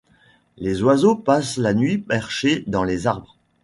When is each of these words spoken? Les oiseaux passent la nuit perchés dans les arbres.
Les 0.57 0.81
oiseaux 0.81 1.15
passent 1.15 1.57
la 1.57 1.75
nuit 1.75 1.99
perchés 1.99 2.63
dans 2.65 2.83
les 2.83 3.05
arbres. 3.05 3.37